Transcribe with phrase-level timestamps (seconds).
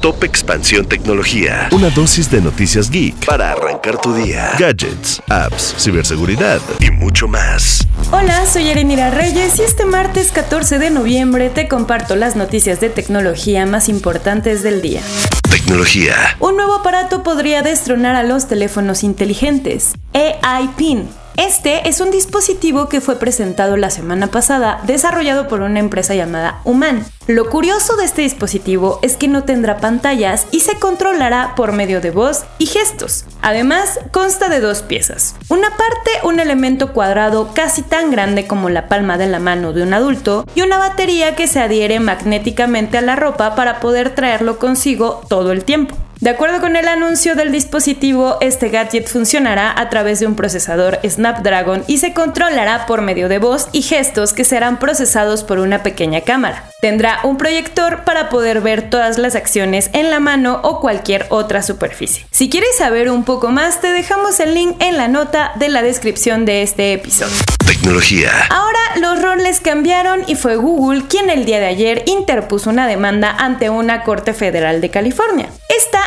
[0.00, 1.68] Top Expansión Tecnología.
[1.72, 4.52] Una dosis de noticias geek para arrancar tu día.
[4.58, 7.86] Gadgets, apps, ciberseguridad y mucho más.
[8.10, 12.88] Hola, soy Erenira Reyes y este martes 14 de noviembre te comparto las noticias de
[12.88, 15.02] tecnología más importantes del día.
[15.50, 16.14] Tecnología.
[16.38, 19.92] Un nuevo aparato podría destronar a los teléfonos inteligentes.
[20.14, 25.80] AI PIN este es un dispositivo que fue presentado la semana pasada, desarrollado por una
[25.80, 27.04] empresa llamada Human.
[27.26, 32.00] Lo curioso de este dispositivo es que no tendrá pantallas y se controlará por medio
[32.00, 33.24] de voz y gestos.
[33.42, 35.36] Además, consta de dos piezas.
[35.48, 39.82] Una parte, un elemento cuadrado casi tan grande como la palma de la mano de
[39.82, 44.58] un adulto, y una batería que se adhiere magnéticamente a la ropa para poder traerlo
[44.58, 45.96] consigo todo el tiempo.
[46.20, 51.00] De acuerdo con el anuncio del dispositivo, este gadget funcionará a través de un procesador
[51.02, 55.82] Snapdragon y se controlará por medio de voz y gestos que serán procesados por una
[55.82, 56.70] pequeña cámara.
[56.82, 61.62] Tendrá un proyector para poder ver todas las acciones en la mano o cualquier otra
[61.62, 62.26] superficie.
[62.30, 65.80] Si quieres saber un poco más, te dejamos el link en la nota de la
[65.80, 67.36] descripción de este episodio.
[67.66, 68.30] Tecnología.
[68.50, 73.30] Ahora los roles cambiaron y fue Google quien el día de ayer interpuso una demanda
[73.30, 75.48] ante una corte federal de California.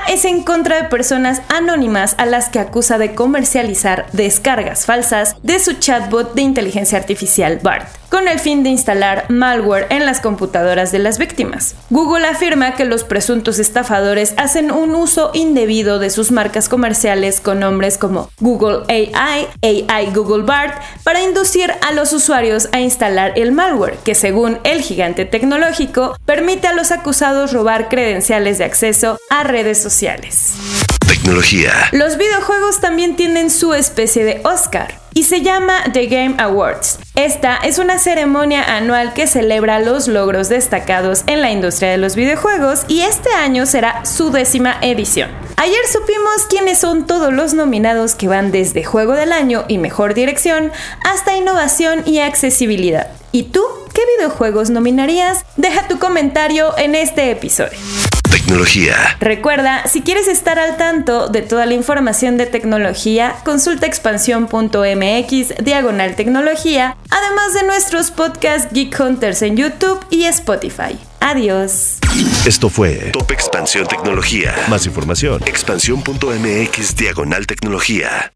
[0.09, 5.59] Es en contra de personas anónimas a las que acusa de comercializar descargas falsas de
[5.59, 10.91] su chatbot de inteligencia artificial BART con el fin de instalar malware en las computadoras
[10.91, 11.73] de las víctimas.
[11.89, 17.59] Google afirma que los presuntos estafadores hacen un uso indebido de sus marcas comerciales con
[17.59, 23.51] nombres como Google AI, AI Google Bart, para inducir a los usuarios a instalar el
[23.51, 29.43] malware, que según el gigante tecnológico permite a los acusados robar credenciales de acceso a
[29.43, 30.53] redes sociales.
[31.07, 31.71] Tecnología.
[31.91, 36.99] Los videojuegos también tienen su especie de Oscar y se llama The Game Awards.
[37.15, 42.15] Esta es una ceremonia anual que celebra los logros destacados en la industria de los
[42.15, 45.29] videojuegos y este año será su décima edición.
[45.57, 50.13] Ayer supimos quiénes son todos los nominados que van desde Juego del Año y Mejor
[50.13, 50.71] Dirección
[51.05, 53.09] hasta Innovación y Accesibilidad.
[53.31, 53.63] ¿Y tú
[53.93, 55.45] qué videojuegos nominarías?
[55.57, 57.77] Deja tu comentario en este episodio.
[58.33, 58.95] Tecnología.
[59.19, 66.15] Recuerda, si quieres estar al tanto de toda la información de tecnología, consulta expansión.mx diagonal
[66.15, 70.97] tecnología, además de nuestros podcasts Geek Hunters en YouTube y Spotify.
[71.19, 71.99] Adiós.
[72.43, 74.55] Esto fue Top Expansión Tecnología.
[74.67, 78.33] Más información, expansión.mx diagonal tecnología.